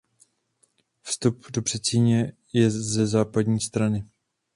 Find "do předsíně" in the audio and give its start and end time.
1.51-2.33